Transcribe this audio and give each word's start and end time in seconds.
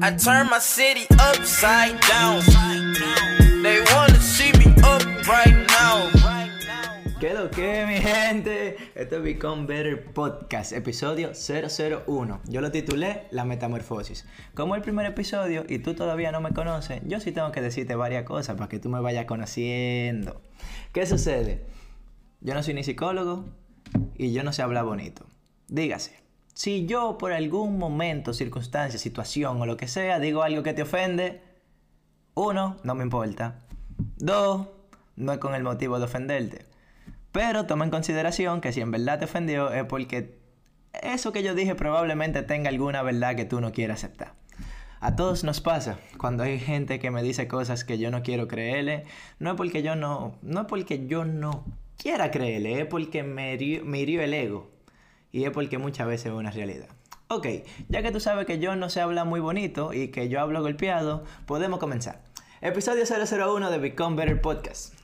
I 0.00 0.12
turn 0.12 0.48
my 0.48 0.60
city 0.60 1.06
upside 1.18 2.00
down. 2.02 2.40
They 3.62 3.82
wanna 3.92 4.20
see 4.20 4.52
me 4.52 4.66
up 4.84 5.02
right 5.26 5.66
now. 5.66 6.08
¿Qué 7.18 7.34
lo 7.34 7.50
que, 7.50 7.84
mi 7.84 7.96
gente? 7.96 8.76
Esto 8.94 9.16
es 9.16 9.22
Become 9.24 9.66
Better 9.66 10.12
Podcast, 10.12 10.70
episodio 10.70 11.32
001. 11.32 12.40
Yo 12.46 12.60
lo 12.60 12.70
titulé 12.70 13.26
La 13.32 13.44
Metamorfosis. 13.44 14.24
Como 14.54 14.76
el 14.76 14.82
primer 14.82 15.04
episodio 15.06 15.64
y 15.68 15.80
tú 15.80 15.94
todavía 15.94 16.30
no 16.30 16.40
me 16.40 16.52
conoces, 16.52 17.02
yo 17.04 17.18
sí 17.18 17.32
tengo 17.32 17.50
que 17.50 17.60
decirte 17.60 17.96
varias 17.96 18.22
cosas 18.22 18.54
para 18.54 18.68
que 18.68 18.78
tú 18.78 18.90
me 18.90 19.00
vayas 19.00 19.24
conociendo. 19.24 20.40
¿Qué 20.92 21.06
sucede? 21.06 21.66
Yo 22.40 22.54
no 22.54 22.62
soy 22.62 22.74
ni 22.74 22.84
psicólogo 22.84 23.46
y 24.16 24.32
yo 24.32 24.44
no 24.44 24.52
sé 24.52 24.62
hablar 24.62 24.84
bonito. 24.84 25.26
Dígase, 25.66 26.27
si 26.58 26.86
yo 26.86 27.18
por 27.18 27.30
algún 27.32 27.78
momento, 27.78 28.34
circunstancia, 28.34 28.98
situación 28.98 29.60
o 29.60 29.64
lo 29.64 29.76
que 29.76 29.86
sea 29.86 30.18
digo 30.18 30.42
algo 30.42 30.64
que 30.64 30.74
te 30.74 30.82
ofende, 30.82 31.40
uno, 32.34 32.78
no 32.82 32.96
me 32.96 33.04
importa. 33.04 33.60
Dos, 34.16 34.66
no 35.14 35.32
es 35.32 35.38
con 35.38 35.54
el 35.54 35.62
motivo 35.62 36.00
de 36.00 36.06
ofenderte. 36.06 36.66
Pero 37.30 37.66
toma 37.66 37.84
en 37.84 37.92
consideración 37.92 38.60
que 38.60 38.72
si 38.72 38.80
en 38.80 38.90
verdad 38.90 39.20
te 39.20 39.26
ofendió 39.26 39.70
es 39.70 39.84
porque 39.84 40.36
eso 41.00 41.30
que 41.30 41.44
yo 41.44 41.54
dije 41.54 41.76
probablemente 41.76 42.42
tenga 42.42 42.70
alguna 42.70 43.02
verdad 43.02 43.36
que 43.36 43.44
tú 43.44 43.60
no 43.60 43.70
quieras 43.70 44.02
aceptar. 44.02 44.32
A 44.98 45.14
todos 45.14 45.44
nos 45.44 45.60
pasa 45.60 46.00
cuando 46.16 46.42
hay 46.42 46.58
gente 46.58 46.98
que 46.98 47.12
me 47.12 47.22
dice 47.22 47.46
cosas 47.46 47.84
que 47.84 47.98
yo 47.98 48.10
no 48.10 48.24
quiero 48.24 48.48
creerle, 48.48 49.04
no 49.38 49.50
es 49.50 49.56
porque 49.56 49.84
yo 49.84 49.94
no, 49.94 50.36
no 50.42 50.62
es 50.62 50.66
porque 50.66 51.06
yo 51.06 51.24
no 51.24 51.64
quiera 51.96 52.32
creerle, 52.32 52.80
es 52.80 52.86
porque 52.86 53.22
me 53.22 53.56
me 53.84 54.00
hirió 54.00 54.22
el 54.22 54.34
ego 54.34 54.77
y 55.32 55.44
es 55.44 55.50
porque 55.50 55.78
muchas 55.78 56.06
veces 56.06 56.26
es 56.26 56.32
una 56.32 56.50
realidad. 56.50 56.88
Ok, 57.28 57.46
ya 57.88 58.02
que 58.02 58.10
tú 58.10 58.20
sabes 58.20 58.46
que 58.46 58.58
yo 58.58 58.74
no 58.74 58.88
sé 58.88 59.00
hablar 59.00 59.26
muy 59.26 59.40
bonito 59.40 59.92
y 59.92 60.08
que 60.08 60.28
yo 60.28 60.40
hablo 60.40 60.62
golpeado, 60.62 61.24
podemos 61.46 61.78
comenzar. 61.78 62.22
Episodio 62.60 63.04
001 63.04 63.70
de 63.70 63.78
Become 63.78 64.16
Better 64.16 64.40
Podcast. 64.40 64.94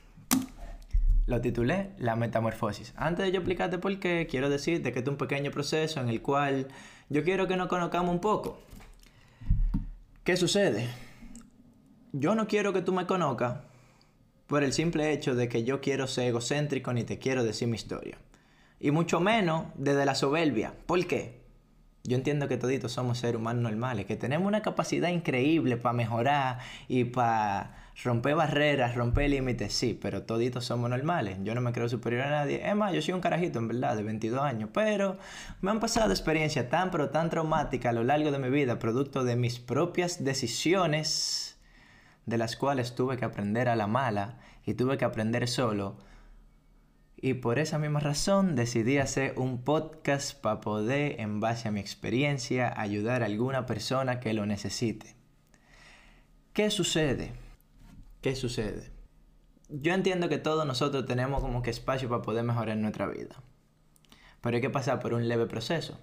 Lo 1.27 1.41
titulé 1.41 1.91
La 1.97 2.15
Metamorfosis. 2.15 2.93
Antes 2.95 3.25
de 3.25 3.31
yo 3.31 3.39
explicarte 3.39 3.77
por 3.77 3.99
qué, 3.99 4.27
quiero 4.29 4.49
decirte 4.49 4.91
que 4.91 4.99
es 4.99 5.07
un 5.07 5.17
pequeño 5.17 5.51
proceso 5.51 5.99
en 5.99 6.09
el 6.09 6.21
cual 6.21 6.67
yo 7.09 7.23
quiero 7.23 7.47
que 7.47 7.57
nos 7.57 7.67
conozcamos 7.67 8.11
un 8.11 8.21
poco. 8.21 8.59
¿Qué 10.23 10.37
sucede? 10.37 10.89
Yo 12.11 12.33
no 12.33 12.47
quiero 12.47 12.73
que 12.73 12.81
tú 12.81 12.91
me 12.91 13.05
conozcas 13.05 13.59
por 14.47 14.63
el 14.63 14.73
simple 14.73 15.11
hecho 15.13 15.35
de 15.35 15.49
que 15.49 15.63
yo 15.63 15.81
quiero 15.81 16.07
ser 16.07 16.29
egocéntrico 16.29 16.93
ni 16.93 17.03
te 17.03 17.19
quiero 17.19 17.43
decir 17.43 17.67
mi 17.67 17.75
historia. 17.75 18.17
Y 18.85 18.91
mucho 18.91 19.19
menos 19.19 19.65
desde 19.73 20.05
la 20.05 20.13
soberbia. 20.13 20.75
¿Por 20.85 21.07
qué? 21.07 21.41
Yo 22.03 22.15
entiendo 22.15 22.47
que 22.47 22.55
toditos 22.55 22.91
somos 22.91 23.17
seres 23.17 23.37
humanos 23.37 23.63
normales, 23.63 24.05
que 24.05 24.15
tenemos 24.15 24.47
una 24.47 24.61
capacidad 24.61 25.09
increíble 25.09 25.75
para 25.75 25.93
mejorar 25.93 26.59
y 26.87 27.05
para 27.05 27.77
romper 28.03 28.35
barreras, 28.35 28.93
romper 28.93 29.31
límites, 29.31 29.73
sí, 29.73 29.97
pero 29.99 30.21
toditos 30.21 30.65
somos 30.65 30.87
normales. 30.87 31.39
Yo 31.41 31.55
no 31.55 31.61
me 31.61 31.71
creo 31.71 31.89
superior 31.89 32.25
a 32.25 32.29
nadie. 32.29 32.61
Es 32.63 32.75
más, 32.75 32.93
yo 32.93 33.01
soy 33.01 33.15
un 33.15 33.21
carajito, 33.21 33.57
en 33.57 33.69
verdad, 33.69 33.97
de 33.97 34.03
22 34.03 34.39
años, 34.39 34.69
pero 34.71 35.17
me 35.61 35.71
han 35.71 35.79
pasado 35.79 36.11
experiencias 36.11 36.69
tan, 36.69 36.91
pero 36.91 37.09
tan 37.09 37.31
traumáticas 37.31 37.89
a 37.89 37.93
lo 37.93 38.03
largo 38.03 38.29
de 38.29 38.37
mi 38.37 38.51
vida, 38.51 38.77
producto 38.77 39.23
de 39.23 39.35
mis 39.35 39.57
propias 39.57 40.23
decisiones, 40.23 41.57
de 42.27 42.37
las 42.37 42.55
cuales 42.55 42.93
tuve 42.93 43.17
que 43.17 43.25
aprender 43.25 43.67
a 43.67 43.75
la 43.75 43.87
mala 43.87 44.37
y 44.63 44.75
tuve 44.75 44.99
que 44.99 45.05
aprender 45.05 45.47
solo 45.47 46.04
y 47.17 47.35
por 47.35 47.59
esa 47.59 47.79
misma 47.79 47.99
razón 47.99 48.55
decidí 48.55 48.97
hacer 48.97 49.33
un 49.37 49.63
podcast 49.63 50.39
para 50.39 50.61
poder, 50.61 51.19
en 51.19 51.39
base 51.39 51.67
a 51.67 51.71
mi 51.71 51.79
experiencia, 51.79 52.73
ayudar 52.79 53.23
a 53.23 53.27
alguna 53.27 53.65
persona 53.65 54.19
que 54.19 54.33
lo 54.33 54.45
necesite. 54.45 55.15
¿Qué 56.53 56.69
sucede? 56.69 57.33
¿Qué 58.21 58.35
sucede? 58.35 58.91
Yo 59.69 59.93
entiendo 59.93 60.29
que 60.29 60.37
todos 60.37 60.65
nosotros 60.65 61.05
tenemos 61.05 61.41
como 61.41 61.61
que 61.61 61.71
espacio 61.71 62.07
para 62.09 62.21
poder 62.21 62.43
mejorar 62.43 62.77
nuestra 62.77 63.07
vida. 63.07 63.35
Pero 64.41 64.55
hay 64.55 64.61
que 64.61 64.69
pasar 64.69 64.99
por 64.99 65.13
un 65.13 65.27
leve 65.27 65.47
proceso. 65.47 65.99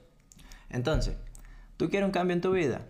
Entonces, 0.68 1.16
¿tú 1.76 1.88
quieres 1.88 2.06
un 2.06 2.12
cambio 2.12 2.34
en 2.34 2.40
tu 2.40 2.52
vida? 2.52 2.86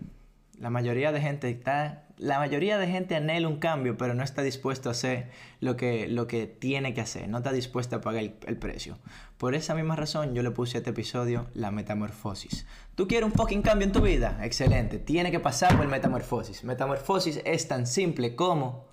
La 0.59 0.69
mayoría 0.69 1.11
de 1.11 1.21
gente 1.21 1.49
está, 1.49 2.02
la 2.17 2.39
mayoría 2.39 2.77
de 2.77 2.87
gente 2.87 3.15
anhela 3.15 3.47
un 3.47 3.57
cambio, 3.57 3.97
pero 3.97 4.13
no 4.13 4.23
está 4.23 4.41
dispuesto 4.41 4.89
a 4.89 4.91
hacer 4.91 5.31
lo 5.59 5.75
que, 5.75 6.07
lo 6.07 6.27
que 6.27 6.47
tiene 6.47 6.93
que 6.93 7.01
hacer, 7.01 7.27
no 7.27 7.39
está 7.39 7.51
dispuesto 7.51 7.95
a 7.95 8.01
pagar 8.01 8.23
el, 8.23 8.35
el, 8.45 8.57
precio. 8.57 8.97
Por 9.37 9.55
esa 9.55 9.73
misma 9.75 9.95
razón 9.95 10.35
yo 10.35 10.43
le 10.43 10.51
puse 10.51 10.77
a 10.77 10.79
este 10.79 10.91
episodio 10.91 11.47
la 11.53 11.71
metamorfosis. 11.71 12.65
¿Tú 12.95 13.07
quieres 13.07 13.27
un 13.27 13.33
fucking 13.33 13.61
cambio 13.61 13.87
en 13.87 13.91
tu 13.91 14.01
vida? 14.01 14.39
Excelente, 14.43 14.99
tiene 14.99 15.31
que 15.31 15.39
pasar 15.39 15.75
por 15.75 15.87
metamorfosis. 15.87 16.63
Metamorfosis 16.63 17.41
es 17.45 17.67
tan 17.67 17.87
simple 17.87 18.35
como 18.35 18.85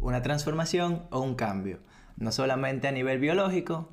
una 0.00 0.22
transformación 0.22 1.02
o 1.10 1.20
un 1.20 1.34
cambio. 1.34 1.80
No 2.16 2.30
solamente 2.30 2.88
a 2.88 2.92
nivel 2.92 3.18
biológico, 3.18 3.88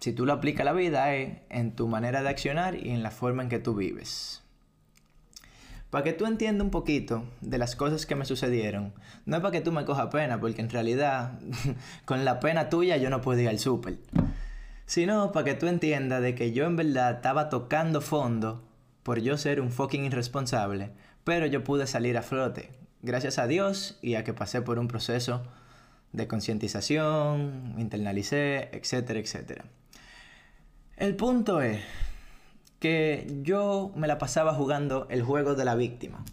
si 0.00 0.12
tú 0.12 0.26
lo 0.26 0.32
aplicas 0.32 0.62
a 0.62 0.64
la 0.64 0.72
vida, 0.72 1.14
es 1.14 1.38
en 1.50 1.74
tu 1.74 1.88
manera 1.88 2.22
de 2.22 2.28
accionar 2.28 2.74
y 2.74 2.90
en 2.90 3.02
la 3.02 3.10
forma 3.10 3.42
en 3.42 3.48
que 3.48 3.58
tú 3.58 3.74
vives. 3.74 4.42
Para 5.90 6.04
que 6.04 6.12
tú 6.12 6.26
entiendas 6.26 6.64
un 6.64 6.70
poquito 6.70 7.24
de 7.40 7.56
las 7.56 7.74
cosas 7.74 8.04
que 8.04 8.14
me 8.14 8.26
sucedieron, 8.26 8.92
no 9.24 9.36
es 9.36 9.42
para 9.42 9.52
que 9.52 9.62
tú 9.62 9.72
me 9.72 9.86
cojas 9.86 10.08
pena, 10.08 10.38
porque 10.38 10.60
en 10.60 10.68
realidad 10.68 11.38
con 12.04 12.24
la 12.24 12.40
pena 12.40 12.68
tuya 12.68 12.98
yo 12.98 13.08
no 13.08 13.22
puedo 13.22 13.40
ir 13.40 13.48
al 13.48 13.58
súper. 13.58 13.98
Sino 14.84 15.32
para 15.32 15.44
que 15.44 15.54
tú 15.54 15.66
entiendas 15.66 16.20
de 16.22 16.34
que 16.34 16.52
yo 16.52 16.66
en 16.66 16.76
verdad 16.76 17.16
estaba 17.16 17.48
tocando 17.48 18.00
fondo 18.00 18.68
por 19.02 19.20
yo 19.20 19.38
ser 19.38 19.60
un 19.62 19.70
fucking 19.70 20.04
irresponsable, 20.04 20.90
pero 21.24 21.46
yo 21.46 21.64
pude 21.64 21.86
salir 21.86 22.18
a 22.18 22.22
flote, 22.22 22.70
gracias 23.00 23.38
a 23.38 23.46
Dios 23.46 23.98
y 24.02 24.16
a 24.16 24.24
que 24.24 24.34
pasé 24.34 24.60
por 24.60 24.78
un 24.78 24.88
proceso 24.88 25.42
de 26.12 26.26
concientización, 26.26 27.74
internalicé, 27.78 28.68
etcétera, 28.72 29.20
etcétera. 29.20 29.64
El 30.96 31.16
punto 31.16 31.62
es 31.62 31.80
que 32.78 33.26
yo 33.42 33.92
me 33.96 34.06
la 34.06 34.18
pasaba 34.18 34.54
jugando 34.54 35.06
el 35.10 35.22
juego 35.22 35.54
de 35.54 35.64
la 35.64 35.74
víctima, 35.74 36.24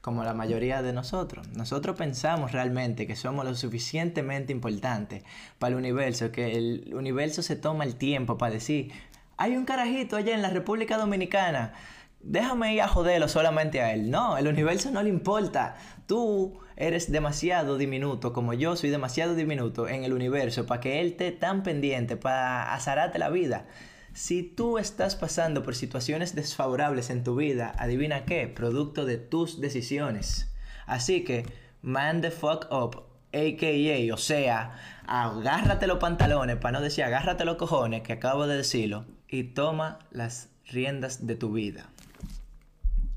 como 0.00 0.24
la 0.24 0.34
mayoría 0.34 0.82
de 0.82 0.92
nosotros. 0.92 1.48
Nosotros 1.48 1.96
pensamos 1.96 2.52
realmente 2.52 3.06
que 3.06 3.16
somos 3.16 3.44
lo 3.44 3.54
suficientemente 3.54 4.52
importantes 4.52 5.22
para 5.58 5.72
el 5.72 5.78
universo, 5.78 6.32
que 6.32 6.56
el 6.56 6.94
universo 6.94 7.42
se 7.42 7.56
toma 7.56 7.84
el 7.84 7.96
tiempo 7.96 8.38
para 8.38 8.54
decir, 8.54 8.92
hay 9.36 9.56
un 9.56 9.64
carajito 9.64 10.16
allá 10.16 10.34
en 10.34 10.42
la 10.42 10.50
República 10.50 10.96
Dominicana, 10.96 11.74
déjame 12.22 12.74
ir 12.74 12.82
a 12.82 12.88
joderlo 12.88 13.28
solamente 13.28 13.80
a 13.80 13.92
él. 13.92 14.10
No, 14.10 14.38
el 14.38 14.48
universo 14.48 14.90
no 14.90 15.02
le 15.02 15.08
importa. 15.08 15.76
Tú 16.06 16.60
eres 16.76 17.10
demasiado 17.10 17.76
diminuto, 17.76 18.32
como 18.32 18.54
yo 18.54 18.76
soy 18.76 18.90
demasiado 18.90 19.34
diminuto 19.34 19.88
en 19.88 20.04
el 20.04 20.12
universo, 20.12 20.66
para 20.66 20.80
que 20.80 21.00
él 21.00 21.08
esté 21.08 21.32
tan 21.32 21.62
pendiente, 21.62 22.16
para 22.16 22.72
azararte 22.74 23.18
la 23.18 23.30
vida. 23.30 23.66
Si 24.14 24.42
tú 24.42 24.78
estás 24.78 25.16
pasando 25.16 25.62
por 25.62 25.74
situaciones 25.74 26.34
desfavorables 26.34 27.08
en 27.08 27.24
tu 27.24 27.36
vida, 27.36 27.74
adivina 27.78 28.26
qué, 28.26 28.46
producto 28.46 29.06
de 29.06 29.16
tus 29.16 29.60
decisiones. 29.60 30.52
Así 30.86 31.24
que, 31.24 31.46
man 31.80 32.20
the 32.20 32.30
fuck 32.30 32.66
up, 32.70 33.04
a.k.a., 33.32 34.14
o 34.14 34.18
sea, 34.18 34.76
agárrate 35.06 35.86
los 35.86 35.98
pantalones, 35.98 36.56
para 36.56 36.78
no 36.78 36.84
decir 36.84 37.04
agárrate 37.04 37.46
los 37.46 37.56
cojones, 37.56 38.02
que 38.02 38.12
acabo 38.12 38.46
de 38.46 38.58
decirlo, 38.58 39.06
y 39.28 39.44
toma 39.44 39.98
las 40.10 40.50
riendas 40.66 41.26
de 41.26 41.34
tu 41.34 41.52
vida. 41.52 41.88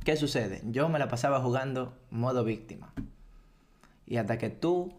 ¿Qué 0.06 0.16
sucede? 0.16 0.62
Yo 0.66 0.88
me 0.88 1.00
la 1.00 1.10
pasaba 1.10 1.42
jugando 1.42 1.98
modo 2.10 2.46
víctima. 2.46 2.94
Y 4.06 4.18
hasta 4.18 4.38
que 4.38 4.50
tú 4.50 4.94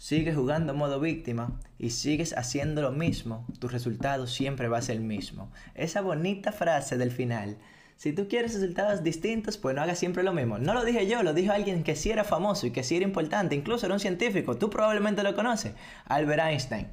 sigues 0.00 0.34
jugando 0.34 0.72
modo 0.72 0.98
víctima 0.98 1.60
y 1.78 1.90
sigues 1.90 2.34
haciendo 2.34 2.80
lo 2.80 2.90
mismo, 2.90 3.46
tu 3.58 3.68
resultado 3.68 4.26
siempre 4.26 4.66
va 4.66 4.78
a 4.78 4.82
ser 4.82 4.96
el 4.96 5.02
mismo. 5.02 5.52
Esa 5.74 6.00
bonita 6.00 6.52
frase 6.52 6.96
del 6.96 7.10
final. 7.10 7.58
Si 7.96 8.14
tú 8.14 8.26
quieres 8.26 8.54
resultados 8.54 9.02
distintos, 9.02 9.58
pues 9.58 9.76
no 9.76 9.82
hagas 9.82 9.98
siempre 9.98 10.22
lo 10.22 10.32
mismo. 10.32 10.56
No 10.56 10.72
lo 10.72 10.86
dije 10.86 11.06
yo, 11.06 11.22
lo 11.22 11.34
dijo 11.34 11.52
alguien 11.52 11.84
que 11.84 11.96
sí 11.96 12.10
era 12.10 12.24
famoso 12.24 12.66
y 12.66 12.70
que 12.70 12.82
sí 12.82 12.96
era 12.96 13.04
importante, 13.04 13.54
incluso 13.54 13.84
era 13.84 13.94
un 13.94 14.00
científico, 14.00 14.56
tú 14.56 14.70
probablemente 14.70 15.22
lo 15.22 15.34
conoces, 15.34 15.74
Albert 16.06 16.44
Einstein. 16.44 16.86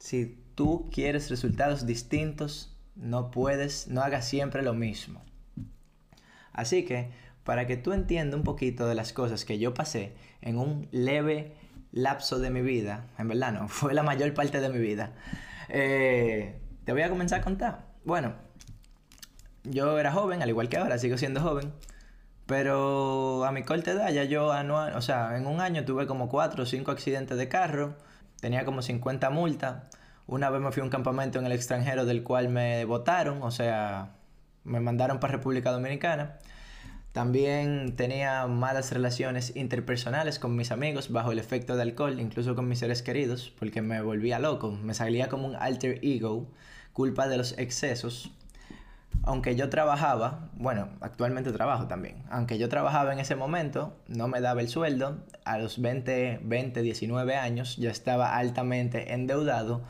Si 0.00 0.42
tú 0.56 0.90
quieres 0.90 1.30
resultados 1.30 1.86
distintos, 1.86 2.76
no 2.96 3.30
puedes, 3.30 3.86
no 3.86 4.02
hagas 4.02 4.26
siempre 4.26 4.62
lo 4.62 4.74
mismo. 4.74 5.22
Así 6.52 6.84
que, 6.84 7.12
para 7.44 7.66
que 7.66 7.76
tú 7.76 7.92
entiendas 7.92 8.36
un 8.38 8.44
poquito 8.44 8.86
de 8.86 8.94
las 8.94 9.12
cosas 9.12 9.44
que 9.44 9.58
yo 9.58 9.74
pasé 9.74 10.12
en 10.42 10.58
un 10.58 10.88
leve 10.92 11.56
lapso 11.92 12.38
de 12.38 12.50
mi 12.50 12.62
vida, 12.62 13.06
en 13.18 13.28
verdad 13.28 13.52
no, 13.52 13.68
fue 13.68 13.94
la 13.94 14.02
mayor 14.02 14.32
parte 14.34 14.60
de 14.60 14.68
mi 14.68 14.78
vida, 14.78 15.12
eh, 15.68 16.60
te 16.84 16.92
voy 16.92 17.02
a 17.02 17.08
comenzar 17.08 17.40
a 17.40 17.42
contar. 17.42 17.86
Bueno, 18.04 18.34
yo 19.64 19.98
era 19.98 20.12
joven, 20.12 20.42
al 20.42 20.48
igual 20.48 20.68
que 20.68 20.78
ahora, 20.78 20.98
sigo 20.98 21.18
siendo 21.18 21.40
joven, 21.40 21.72
pero 22.46 23.44
a 23.44 23.52
mi 23.52 23.62
corta 23.62 23.92
edad 23.92 24.10
ya 24.10 24.24
yo 24.24 24.52
anual, 24.52 24.94
o 24.94 25.02
sea, 25.02 25.36
en 25.36 25.46
un 25.46 25.60
año 25.60 25.84
tuve 25.84 26.06
como 26.06 26.28
4 26.28 26.62
o 26.62 26.66
5 26.66 26.90
accidentes 26.90 27.36
de 27.36 27.48
carro, 27.48 27.96
tenía 28.40 28.64
como 28.64 28.82
50 28.82 29.30
multas, 29.30 29.84
una 30.26 30.48
vez 30.48 30.60
me 30.60 30.70
fui 30.72 30.80
a 30.80 30.84
un 30.84 30.90
campamento 30.90 31.38
en 31.38 31.46
el 31.46 31.52
extranjero 31.52 32.04
del 32.06 32.22
cual 32.22 32.48
me 32.48 32.84
votaron, 32.84 33.42
o 33.42 33.50
sea, 33.50 34.12
me 34.64 34.80
mandaron 34.80 35.18
para 35.18 35.32
República 35.32 35.72
Dominicana. 35.72 36.38
También 37.12 37.96
tenía 37.96 38.46
malas 38.46 38.92
relaciones 38.92 39.56
interpersonales 39.56 40.38
con 40.38 40.54
mis 40.54 40.70
amigos 40.70 41.10
bajo 41.10 41.32
el 41.32 41.40
efecto 41.40 41.74
de 41.74 41.82
alcohol, 41.82 42.20
incluso 42.20 42.54
con 42.54 42.68
mis 42.68 42.78
seres 42.78 43.02
queridos, 43.02 43.52
porque 43.58 43.82
me 43.82 44.00
volvía 44.00 44.38
loco, 44.38 44.70
me 44.70 44.94
salía 44.94 45.28
como 45.28 45.48
un 45.48 45.56
alter 45.56 45.98
ego, 46.02 46.46
culpa 46.92 47.26
de 47.26 47.36
los 47.36 47.58
excesos. 47.58 48.30
Aunque 49.24 49.56
yo 49.56 49.68
trabajaba, 49.68 50.50
bueno, 50.54 50.88
actualmente 51.00 51.50
trabajo 51.50 51.88
también, 51.88 52.22
aunque 52.30 52.58
yo 52.58 52.68
trabajaba 52.68 53.12
en 53.12 53.18
ese 53.18 53.34
momento, 53.34 53.96
no 54.06 54.28
me 54.28 54.40
daba 54.40 54.60
el 54.60 54.68
sueldo, 54.68 55.18
a 55.44 55.58
los 55.58 55.80
20, 55.80 56.40
20, 56.44 56.80
19 56.80 57.36
años 57.36 57.76
ya 57.76 57.90
estaba 57.90 58.36
altamente 58.36 59.12
endeudado, 59.12 59.82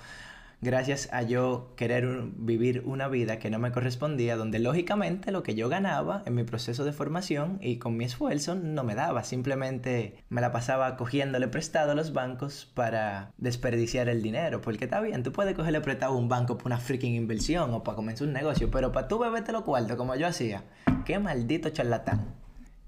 gracias 0.61 1.09
a 1.13 1.23
yo 1.23 1.73
querer 1.77 2.07
vivir 2.37 2.83
una 2.85 3.09
vida 3.09 3.39
que 3.39 3.51
no 3.51 3.59
me 3.59 3.73
correspondía, 3.73 4.37
donde 4.37 4.59
lógicamente 4.59 5.33
lo 5.33 5.43
que 5.43 5.55
yo 5.55 5.69
ganaba 5.69 6.23
en 6.27 6.35
mi 6.35 6.45
proceso 6.45 6.85
de 6.85 6.93
formación 6.93 7.59
y 7.63 7.79
con 7.79 7.97
mi 7.97 8.05
esfuerzo 8.05 8.55
no 8.55 8.85
me 8.85 8.95
daba, 8.95 9.25
simplemente 9.25 10.23
me 10.29 10.41
la 10.41 10.53
pasaba 10.53 10.97
cogiéndole 10.97 11.49
prestado 11.49 11.93
a 11.93 11.95
los 11.95 12.13
bancos 12.13 12.71
para 12.75 13.33
desperdiciar 13.39 14.09
el 14.09 14.23
dinero, 14.23 14.61
porque 14.61 14.85
está 14.85 15.01
bien, 15.01 15.23
tú 15.23 15.33
puedes 15.33 15.55
cogerle 15.55 15.81
prestado 15.81 16.15
a 16.15 16.17
un 16.17 16.29
banco 16.29 16.57
para 16.57 16.67
una 16.67 16.79
freaking 16.79 17.15
inversión 17.15 17.73
o 17.73 17.83
para 17.83 17.97
comenzar 17.97 18.27
un 18.27 18.35
negocio, 18.35 18.71
pero 18.71 18.93
para 18.93 19.09
tú 19.09 19.19
beberte 19.19 19.53
lo 19.53 19.65
cuarto 19.65 19.97
como 19.97 20.15
yo 20.17 20.27
hacía, 20.27 20.65
qué 21.05 21.19
maldito 21.19 21.71
charlatán. 21.71 22.35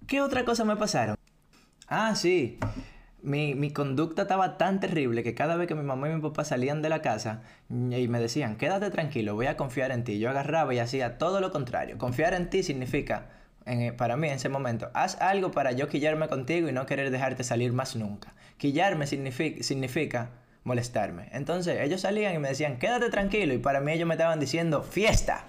¿Qué 0.07 0.21
otra 0.21 0.45
cosa 0.45 0.65
me 0.65 0.77
pasaron? 0.77 1.17
Ah, 1.87 2.15
sí 2.15 2.59
mi, 3.23 3.55
mi, 3.55 3.71
conducta 3.71 4.23
estaba 4.23 4.59
tan 4.59 4.81
terrible 4.81 5.23
que 5.23 5.35
cada 5.35 5.57
vez 5.57 5.69
que 5.69 5.75
mi 5.75 5.83
mamá 5.83 6.09
y 6.09 6.15
mi 6.15 6.21
papá 6.21 6.45
salían 6.45 6.83
de 6.83 6.89
la 6.89 7.03
casa 7.03 7.43
y 7.71 8.09
me 8.09 8.21
decían, 8.21 8.57
quédate 8.57 8.91
tranquilo, 8.91 9.35
voy 9.35 9.47
a 9.47 9.57
confiar 9.57 9.93
en 9.93 10.05
ti, 10.05 10.19
yo 10.19 10.31
agarraba 10.31 10.75
y 10.75 10.79
hacía 10.79 11.19
todo 11.19 11.41
lo 11.41 11.51
contrario. 11.53 11.99
Confiar 11.99 12.35
en 12.35 12.51
ti 12.51 12.63
significa, 12.63 13.31
en, 13.65 13.97
para 13.97 14.17
mí 14.17 14.29
en 14.29 14.35
ese 14.35 14.49
momento, 14.49 14.91
haz 14.95 15.21
algo 15.21 15.51
para 15.51 15.73
yo 15.73 15.89
quillarme 15.89 16.29
contigo 16.29 16.69
y 16.69 16.73
no 16.73 16.87
querer 16.87 17.11
dejarte 17.11 17.45
salir 17.45 17.73
más 17.73 17.97
nunca. 17.97 18.35
Quillarme 18.59 19.07
significa, 19.07 19.63
significa 19.63 20.31
molestarme. 20.65 21.29
Entonces 21.33 21.81
ellos 21.81 22.01
salían 22.01 22.35
y 22.35 22.39
me 22.39 22.49
decían, 22.49 22.79
quédate 22.79 23.11
tranquilo 23.11 23.55
y 23.55 23.59
para 23.59 23.81
mí 23.81 23.93
ellos 23.93 24.07
me 24.07 24.15
estaban 24.15 24.41
diciendo, 24.41 24.83
fiesta. 24.83 25.47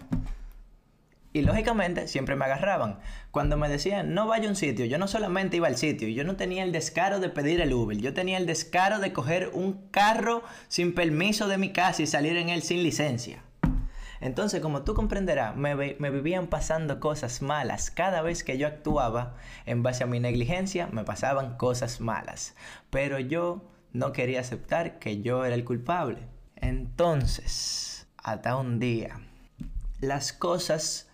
Y 1.33 1.41
lógicamente 1.41 2.07
siempre 2.07 2.35
me 2.35 2.45
agarraban. 2.45 2.99
Cuando 3.31 3.57
me 3.57 3.67
decían 3.67 4.13
no 4.13 4.27
vaya 4.27 4.45
a 4.45 4.49
un 4.49 4.55
sitio, 4.55 4.85
yo 4.85 4.99
no 4.99 5.07
solamente 5.07 5.57
iba 5.57 5.67
al 5.67 5.77
sitio, 5.77 6.07
yo 6.07 6.23
no 6.23 6.35
tenía 6.35 6.63
el 6.63 6.71
descaro 6.71 7.19
de 7.19 7.29
pedir 7.29 7.59
el 7.59 7.73
Uber, 7.73 7.97
yo 7.97 8.13
tenía 8.13 8.37
el 8.37 8.45
descaro 8.45 8.99
de 8.99 9.11
coger 9.13 9.49
un 9.51 9.89
carro 9.89 10.43
sin 10.67 10.93
permiso 10.93 11.47
de 11.47 11.57
mi 11.57 11.73
casa 11.73 12.03
y 12.03 12.07
salir 12.07 12.37
en 12.37 12.49
él 12.49 12.61
sin 12.61 12.83
licencia. 12.83 13.41
Entonces, 14.21 14.61
como 14.61 14.83
tú 14.83 14.93
comprenderás, 14.93 15.57
me, 15.57 15.75
me, 15.75 16.09
vivían 16.09 16.47
pasando 16.47 17.01
cosas 17.01 17.41
malas. 17.41 17.91
Cada 17.91 18.21
vez 18.21 18.45
que 18.45 18.57
yo 18.57 18.67
actuaba 18.67 19.35
en 19.65 19.83
base 19.83 20.05
a 20.05 20.07
mi 20.07 20.21
negligencia, 20.21 20.87
me 20.87 21.03
pasaban 21.03 21.57
cosas 21.57 21.99
malas. 21.99 22.55
Pero 22.89 23.19
yo 23.19 23.69
no 23.91 24.13
quería 24.13 24.39
aceptar 24.39 24.97
que 24.97 25.21
yo 25.21 25.43
era 25.43 25.55
el 25.55 25.65
culpable. 25.65 26.19
Entonces, 26.55 28.07
hasta 28.15 28.55
un 28.55 28.79
día, 28.79 29.19
las 29.99 30.31
cosas 30.31 31.09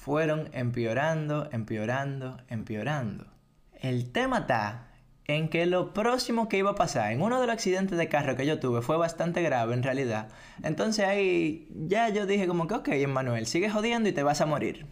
fueron 0.00 0.48
empeorando, 0.54 1.50
empeorando, 1.52 2.38
empeorando. 2.48 3.26
El 3.74 4.10
tema 4.12 4.38
está 4.38 4.86
en 5.26 5.50
que 5.50 5.66
lo 5.66 5.92
próximo 5.92 6.48
que 6.48 6.56
iba 6.56 6.70
a 6.70 6.74
pasar, 6.74 7.12
en 7.12 7.20
uno 7.20 7.38
de 7.38 7.46
los 7.46 7.52
accidentes 7.52 7.98
de 7.98 8.08
carro 8.08 8.34
que 8.34 8.46
yo 8.46 8.58
tuve, 8.58 8.80
fue 8.80 8.96
bastante 8.96 9.42
grave 9.42 9.74
en 9.74 9.82
realidad. 9.82 10.28
Entonces 10.62 11.06
ahí 11.06 11.68
ya 11.86 12.08
yo 12.08 12.24
dije 12.24 12.46
como 12.46 12.66
que, 12.66 12.76
ok, 12.76 12.88
Emmanuel, 12.88 13.46
sigue 13.46 13.68
jodiendo 13.68 14.08
y 14.08 14.12
te 14.12 14.22
vas 14.22 14.40
a 14.40 14.46
morir. 14.46 14.86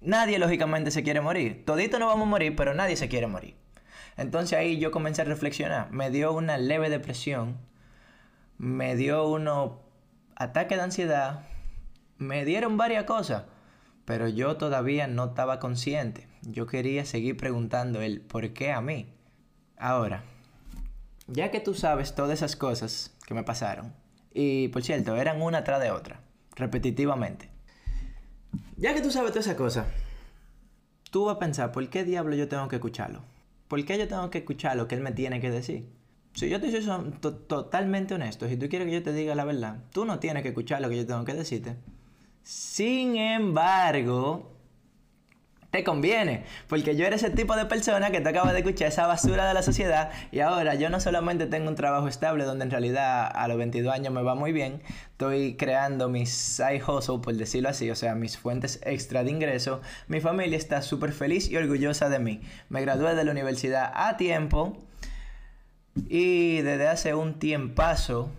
Nadie 0.00 0.40
lógicamente 0.40 0.90
se 0.90 1.04
quiere 1.04 1.20
morir. 1.20 1.64
Todito 1.64 2.00
no 2.00 2.08
vamos 2.08 2.26
a 2.26 2.30
morir, 2.30 2.56
pero 2.56 2.74
nadie 2.74 2.96
se 2.96 3.08
quiere 3.08 3.28
morir. 3.28 3.54
Entonces 4.16 4.58
ahí 4.58 4.78
yo 4.80 4.90
comencé 4.90 5.22
a 5.22 5.26
reflexionar. 5.26 5.92
Me 5.92 6.10
dio 6.10 6.32
una 6.32 6.58
leve 6.58 6.90
depresión. 6.90 7.56
Me 8.58 8.96
dio 8.96 9.28
unos 9.28 9.74
ataques 10.34 10.76
de 10.76 10.82
ansiedad. 10.82 11.44
Me 12.18 12.44
dieron 12.44 12.76
varias 12.76 13.04
cosas 13.04 13.44
pero 14.06 14.28
yo 14.28 14.56
todavía 14.56 15.08
no 15.08 15.26
estaba 15.26 15.58
consciente. 15.58 16.28
Yo 16.42 16.66
quería 16.66 17.04
seguir 17.04 17.36
preguntando 17.36 18.00
el 18.00 18.22
por 18.22 18.54
qué 18.54 18.72
a 18.72 18.80
mí. 18.80 19.12
Ahora, 19.76 20.22
ya 21.26 21.50
que 21.50 21.60
tú 21.60 21.74
sabes 21.74 22.14
todas 22.14 22.38
esas 22.38 22.56
cosas 22.56 23.14
que 23.26 23.34
me 23.34 23.42
pasaron, 23.42 23.92
y 24.32 24.68
por 24.68 24.82
cierto, 24.82 25.16
eran 25.16 25.42
una 25.42 25.64
tras 25.64 25.82
de 25.82 25.90
otra, 25.90 26.20
repetitivamente. 26.54 27.50
Ya 28.76 28.94
que 28.94 29.02
tú 29.02 29.10
sabes 29.10 29.32
todas 29.32 29.46
esas 29.46 29.58
cosas, 29.58 29.86
tú 31.10 31.24
vas 31.24 31.36
a 31.36 31.40
pensar, 31.40 31.72
¿por 31.72 31.88
qué 31.90 32.04
diablo 32.04 32.36
yo 32.36 32.48
tengo 32.48 32.68
que 32.68 32.76
escucharlo? 32.76 33.22
¿Por 33.66 33.84
qué 33.84 33.98
yo 33.98 34.06
tengo 34.06 34.30
que 34.30 34.38
escuchar 34.38 34.76
lo 34.76 34.86
que 34.86 34.94
él 34.94 35.00
me 35.00 35.12
tiene 35.12 35.40
que 35.40 35.50
decir? 35.50 35.90
Si 36.34 36.48
yo 36.48 36.60
te 36.60 36.70
soy 36.70 37.12
totalmente 37.20 38.14
honesto, 38.14 38.46
si 38.46 38.56
tú 38.56 38.68
quieres 38.68 38.86
que 38.86 38.94
yo 38.94 39.02
te 39.02 39.12
diga 39.12 39.34
la 39.34 39.44
verdad, 39.44 39.82
tú 39.90 40.04
no 40.04 40.20
tienes 40.20 40.44
que 40.44 40.50
escuchar 40.50 40.80
lo 40.80 40.88
que 40.88 40.98
yo 40.98 41.06
tengo 41.06 41.24
que 41.24 41.34
decirte. 41.34 41.76
Sin 42.46 43.16
embargo, 43.16 44.52
te 45.72 45.82
conviene, 45.82 46.44
porque 46.68 46.94
yo 46.94 47.04
era 47.04 47.16
ese 47.16 47.30
tipo 47.30 47.56
de 47.56 47.66
persona 47.66 48.12
que 48.12 48.20
te 48.20 48.28
acaba 48.28 48.52
de 48.52 48.60
escuchar 48.60 48.86
esa 48.86 49.08
basura 49.08 49.48
de 49.48 49.52
la 49.52 49.64
sociedad 49.64 50.12
y 50.30 50.38
ahora 50.38 50.76
yo 50.76 50.88
no 50.88 51.00
solamente 51.00 51.46
tengo 51.46 51.68
un 51.68 51.74
trabajo 51.74 52.06
estable 52.06 52.44
donde 52.44 52.66
en 52.66 52.70
realidad 52.70 53.28
a 53.34 53.48
los 53.48 53.58
22 53.58 53.92
años 53.92 54.14
me 54.14 54.22
va 54.22 54.36
muy 54.36 54.52
bien, 54.52 54.80
estoy 55.10 55.56
creando 55.56 56.08
mis 56.08 56.30
side 56.30 56.84
hustle, 56.86 57.18
por 57.18 57.34
decirlo 57.34 57.68
así, 57.68 57.90
o 57.90 57.96
sea, 57.96 58.14
mis 58.14 58.38
fuentes 58.38 58.78
extra 58.84 59.24
de 59.24 59.32
ingreso, 59.32 59.80
mi 60.06 60.20
familia 60.20 60.56
está 60.56 60.82
súper 60.82 61.10
feliz 61.10 61.50
y 61.50 61.56
orgullosa 61.56 62.08
de 62.08 62.20
mí. 62.20 62.42
Me 62.68 62.80
gradué 62.80 63.16
de 63.16 63.24
la 63.24 63.32
universidad 63.32 63.90
a 63.92 64.16
tiempo 64.16 64.76
y 65.96 66.60
desde 66.60 66.86
hace 66.86 67.14
un 67.14 67.40
tiempazo 67.40 68.30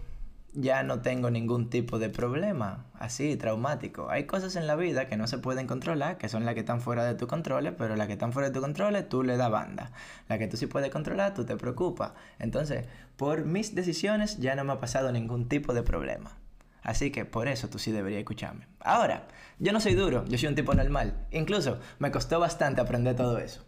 ya 0.60 0.82
no 0.82 1.02
tengo 1.02 1.30
ningún 1.30 1.70
tipo 1.70 2.00
de 2.00 2.10
problema 2.10 2.86
así 3.00 3.38
traumático. 3.38 4.10
Hay 4.10 4.26
cosas 4.26 4.56
en 4.56 4.66
la 4.66 4.76
vida 4.76 5.08
que 5.08 5.16
no 5.16 5.28
se 5.28 5.38
pueden 5.38 5.68
controlar, 5.68 6.18
que 6.18 6.30
son 6.30 6.46
las 6.46 6.56
que 6.56 6.62
están 6.62 6.82
fuera 6.82 7.06
de 7.06 7.14
tu 7.14 7.28
control, 7.28 7.76
pero 7.78 7.96
las 7.96 8.08
que 8.08 8.14
están 8.14 8.34
fuera 8.34 8.50
de 8.50 8.56
tu 8.56 8.60
control 8.60 9.06
tú 9.08 9.22
le 9.22 9.38
das 9.38 9.52
banda. 9.52 9.92
La 10.28 10.40
que 10.40 10.48
tú 10.48 10.58
sí 10.58 10.66
puedes 10.66 10.90
controlar, 10.90 11.36
tú 11.36 11.46
te 11.46 11.56
preocupas. 11.58 12.14
Entonces, 12.40 12.86
por 13.18 13.46
mis 13.46 13.76
decisiones 13.76 14.40
ya 14.40 14.56
no 14.56 14.64
me 14.64 14.74
ha 14.74 14.80
pasado 14.80 15.12
ningún 15.12 15.48
tipo 15.48 15.76
de 15.76 15.84
problema. 15.84 16.36
Así 16.82 17.12
que 17.12 17.24
por 17.24 17.48
eso 17.48 17.70
tú 17.70 17.78
sí 17.78 17.92
deberías 17.92 18.20
escucharme. 18.20 18.66
Ahora, 18.80 19.28
yo 19.60 19.72
no 19.74 19.80
soy 19.80 19.94
duro, 19.94 20.26
yo 20.26 20.40
soy 20.40 20.50
un 20.50 20.56
tipo 20.56 20.74
normal. 20.74 21.28
Incluso 21.32 21.80
me 22.00 22.10
costó 22.10 22.40
bastante 22.40 22.82
aprender 22.82 23.16
todo 23.16 23.38
eso. 23.38 23.64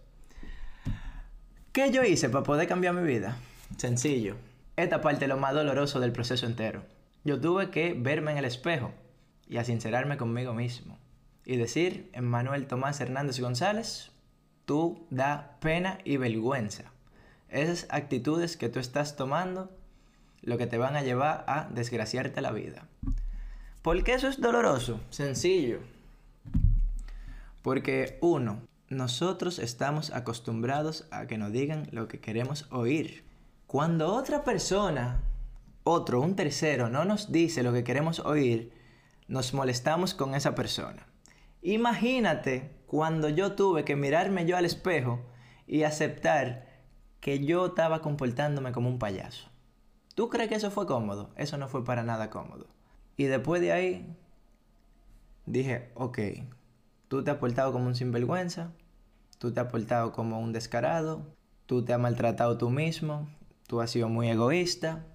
¿Qué 1.71 1.91
yo 1.91 2.03
hice 2.03 2.29
para 2.29 2.43
poder 2.43 2.67
cambiar 2.67 2.95
mi 2.95 3.03
vida? 3.03 3.37
Sencillo 3.77 4.48
esta 4.83 5.01
parte 5.01 5.25
es 5.25 5.29
lo 5.29 5.37
más 5.37 5.53
doloroso 5.53 5.99
del 5.99 6.11
proceso 6.11 6.45
entero. 6.45 6.83
Yo 7.23 7.39
tuve 7.39 7.69
que 7.69 7.93
verme 7.93 8.31
en 8.31 8.37
el 8.37 8.45
espejo 8.45 8.93
y 9.47 9.57
a 9.57 9.65
sincerarme 9.65 10.17
conmigo 10.17 10.53
mismo. 10.53 10.97
Y 11.45 11.57
decir, 11.57 12.09
Emmanuel 12.13 12.67
Tomás 12.67 13.01
Hernández 13.01 13.39
González, 13.39 14.11
tú 14.65 15.05
da 15.09 15.57
pena 15.59 15.97
y 16.05 16.17
vergüenza. 16.17 16.85
Esas 17.49 17.87
actitudes 17.89 18.55
que 18.55 18.69
tú 18.69 18.79
estás 18.79 19.15
tomando, 19.15 19.71
lo 20.41 20.57
que 20.57 20.67
te 20.67 20.77
van 20.77 20.95
a 20.95 21.01
llevar 21.01 21.43
a 21.47 21.67
desgraciarte 21.71 22.41
la 22.41 22.51
vida. 22.51 22.87
¿Por 23.81 24.03
qué 24.03 24.13
eso 24.13 24.27
es 24.27 24.39
doloroso? 24.39 24.99
Sencillo. 25.09 25.79
Porque 27.63 28.17
uno, 28.21 28.61
nosotros 28.89 29.59
estamos 29.59 30.11
acostumbrados 30.11 31.07
a 31.11 31.27
que 31.27 31.37
nos 31.37 31.51
digan 31.51 31.87
lo 31.91 32.07
que 32.07 32.19
queremos 32.19 32.67
oír. 32.71 33.23
Cuando 33.69 34.15
otra 34.15 34.43
persona, 34.43 35.21
otro, 35.83 36.21
un 36.21 36.35
tercero, 36.35 36.89
no 36.89 37.05
nos 37.05 37.31
dice 37.31 37.61
lo 37.61 37.71
que 37.71 37.83
queremos 37.83 38.17
oír, 38.17 38.73
nos 39.27 39.53
molestamos 39.53 40.15
con 40.15 40.33
esa 40.33 40.55
persona. 40.55 41.05
Imagínate 41.61 42.71
cuando 42.87 43.29
yo 43.29 43.51
tuve 43.51 43.85
que 43.85 43.95
mirarme 43.95 44.47
yo 44.47 44.57
al 44.57 44.65
espejo 44.65 45.19
y 45.67 45.83
aceptar 45.83 46.65
que 47.19 47.45
yo 47.45 47.67
estaba 47.67 48.01
comportándome 48.01 48.71
como 48.71 48.89
un 48.89 48.97
payaso. 48.97 49.51
¿Tú 50.15 50.29
crees 50.29 50.49
que 50.49 50.55
eso 50.55 50.71
fue 50.71 50.87
cómodo? 50.87 51.29
Eso 51.35 51.59
no 51.59 51.67
fue 51.67 51.85
para 51.85 52.01
nada 52.01 52.31
cómodo. 52.31 52.65
Y 53.17 53.25
después 53.25 53.61
de 53.61 53.71
ahí 53.71 54.17
dije, 55.45 55.91
ok, 55.93 56.17
tú 57.07 57.23
te 57.23 57.29
has 57.29 57.37
portado 57.37 57.71
como 57.71 57.85
un 57.85 57.93
sinvergüenza, 57.93 58.71
tú 59.37 59.53
te 59.53 59.59
has 59.59 59.67
portado 59.67 60.11
como 60.11 60.39
un 60.39 60.53
descarado, 60.53 61.21
tú 61.67 61.85
te 61.85 61.93
has 61.93 61.99
maltratado 61.99 62.57
tú 62.57 62.71
mismo, 62.71 63.29
tú 63.69 63.81
has 63.81 63.91
sido 63.91 64.09
muy 64.09 64.27
egoísta 64.29 65.05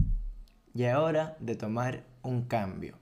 y 0.74 0.84
ahora 0.84 1.36
de 1.40 1.56
tomar 1.56 2.04
un 2.22 2.44
cambio. 2.44 2.96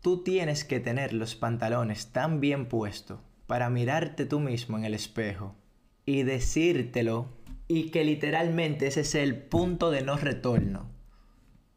Tú 0.00 0.24
tienes 0.24 0.64
que 0.64 0.80
tener 0.80 1.12
los 1.12 1.36
pantalones 1.36 2.08
tan 2.08 2.40
bien 2.40 2.66
puestos 2.66 3.20
para 3.46 3.70
mirarte 3.70 4.26
tú 4.26 4.40
mismo 4.40 4.76
en 4.76 4.84
el 4.84 4.94
espejo 4.94 5.54
y 6.04 6.24
decírtelo 6.24 7.28
y 7.68 7.90
que 7.90 8.02
literalmente 8.02 8.88
ese 8.88 9.02
es 9.02 9.14
el 9.14 9.36
punto 9.36 9.92
de 9.92 10.02
no 10.02 10.16
retorno. 10.16 10.90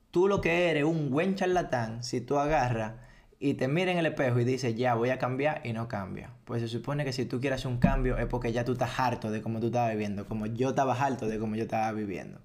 Tú 0.10 0.28
lo 0.28 0.42
que 0.42 0.72
eres 0.72 0.86
un 0.86 1.12
buen 1.12 1.36
charlatán 1.36 2.04
si 2.04 2.20
tú 2.20 2.40
agarras 2.40 2.96
y 3.40 3.54
te 3.54 3.68
mira 3.68 3.92
en 3.92 4.00
el 4.00 4.06
espejo 4.08 4.40
y 4.40 4.44
dices, 4.44 4.76
ya 4.76 4.96
voy 4.96 5.10
a 5.10 5.20
cambiar 5.20 5.62
y 5.64 5.74
no 5.74 5.88
cambia. 5.88 6.32
Pues 6.46 6.62
se 6.62 6.68
supone 6.68 7.06
que 7.06 7.14
si 7.14 7.26
tú 7.26 7.40
quieres 7.40 7.66
un 7.66 7.78
cambio 7.78 8.18
es 8.18 8.26
porque 8.26 8.52
ya 8.52 8.66
tú 8.66 8.74
estás 8.74 9.00
harto 9.00 9.30
de 9.30 9.42
cómo 9.42 9.60
tú 9.60 9.68
estabas 9.68 9.92
viviendo, 9.92 10.26
como 10.26 10.48
yo 10.48 10.70
estaba 10.70 10.94
harto 10.94 11.28
de 11.28 11.38
cómo 11.38 11.56
yo 11.56 11.64
estaba 11.64 11.92
viviendo. 11.92 12.40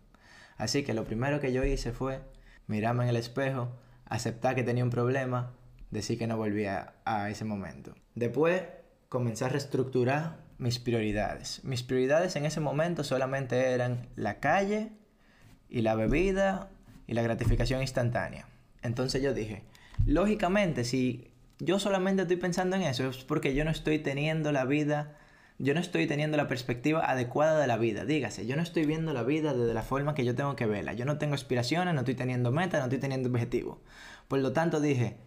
Así 0.56 0.82
que 0.82 0.94
lo 0.94 1.04
primero 1.04 1.40
que 1.40 1.52
yo 1.52 1.64
hice 1.64 1.92
fue 1.92 2.20
mirarme 2.66 3.04
en 3.04 3.10
el 3.10 3.16
espejo, 3.16 3.72
aceptar 4.04 4.54
que 4.54 4.62
tenía 4.62 4.84
un 4.84 4.90
problema, 4.90 5.54
decir 5.90 6.18
que 6.18 6.26
no 6.26 6.36
volvía 6.36 6.94
a 7.04 7.30
ese 7.30 7.44
momento. 7.44 7.94
Después 8.14 8.62
comencé 9.08 9.46
a 9.46 9.48
reestructurar 9.48 10.36
mis 10.58 10.78
prioridades. 10.78 11.64
Mis 11.64 11.82
prioridades 11.82 12.36
en 12.36 12.44
ese 12.44 12.60
momento 12.60 13.02
solamente 13.02 13.72
eran 13.72 14.08
la 14.14 14.40
calle 14.40 14.92
y 15.68 15.80
la 15.80 15.94
bebida 15.94 16.70
y 17.06 17.14
la 17.14 17.22
gratificación 17.22 17.80
instantánea. 17.80 18.46
Entonces 18.82 19.22
yo 19.22 19.34
dije, 19.34 19.64
lógicamente, 20.06 20.84
si 20.84 21.30
yo 21.58 21.78
solamente 21.78 22.22
estoy 22.22 22.36
pensando 22.36 22.76
en 22.76 22.82
eso, 22.82 23.08
es 23.08 23.18
porque 23.18 23.54
yo 23.54 23.64
no 23.64 23.70
estoy 23.70 23.98
teniendo 23.98 24.52
la 24.52 24.64
vida, 24.64 25.16
yo 25.58 25.74
no 25.74 25.80
estoy 25.80 26.06
teniendo 26.06 26.36
la 26.36 26.48
perspectiva 26.48 27.08
adecuada 27.08 27.60
de 27.60 27.66
la 27.66 27.76
vida. 27.76 28.04
Dígase, 28.04 28.46
yo 28.46 28.56
no 28.56 28.62
estoy 28.62 28.86
viendo 28.86 29.12
la 29.12 29.22
vida 29.22 29.54
desde 29.54 29.74
la 29.74 29.82
forma 29.82 30.14
que 30.14 30.24
yo 30.24 30.34
tengo 30.34 30.56
que 30.56 30.66
verla. 30.66 30.92
Yo 30.94 31.04
no 31.04 31.18
tengo 31.18 31.34
aspiraciones, 31.34 31.94
no 31.94 32.00
estoy 32.00 32.14
teniendo 32.14 32.50
metas, 32.50 32.80
no 32.80 32.86
estoy 32.86 32.98
teniendo 32.98 33.28
objetivos. 33.28 33.78
Por 34.28 34.40
lo 34.40 34.52
tanto, 34.52 34.80
dije, 34.80 35.18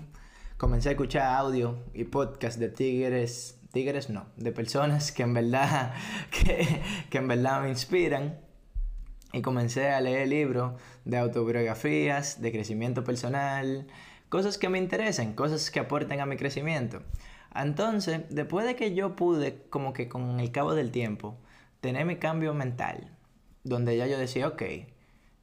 comencé 0.56 0.88
a 0.88 0.92
escuchar 0.92 1.36
audio 1.36 1.78
y 1.94 2.02
podcast 2.02 2.58
de 2.58 2.68
tigres, 2.68 3.60
tigres 3.72 4.10
no, 4.10 4.26
de 4.36 4.50
personas 4.50 5.12
que 5.12 5.22
en 5.22 5.34
verdad, 5.34 5.94
que, 6.32 6.66
que 7.10 7.18
en 7.18 7.28
verdad 7.28 7.62
me 7.62 7.68
inspiran. 7.68 8.40
Y 9.32 9.40
comencé 9.40 9.90
a 9.90 10.00
leer 10.00 10.26
libros 10.26 10.72
de 11.04 11.18
autobiografías, 11.18 12.42
de 12.42 12.50
crecimiento 12.50 13.04
personal, 13.04 13.86
cosas 14.28 14.58
que 14.58 14.68
me 14.68 14.78
interesen, 14.78 15.34
cosas 15.34 15.70
que 15.70 15.78
aporten 15.78 16.18
a 16.18 16.26
mi 16.26 16.36
crecimiento. 16.36 17.02
Entonces, 17.54 18.22
después 18.30 18.66
de 18.66 18.74
que 18.74 18.96
yo 18.96 19.14
pude, 19.14 19.62
como 19.70 19.92
que 19.92 20.08
con 20.08 20.40
el 20.40 20.50
cabo 20.50 20.74
del 20.74 20.90
tiempo, 20.90 21.36
tener 21.84 22.06
mi 22.06 22.16
cambio 22.16 22.54
mental, 22.54 23.10
donde 23.62 23.94
ya 23.94 24.06
yo 24.06 24.16
decía, 24.16 24.48
ok, 24.48 24.62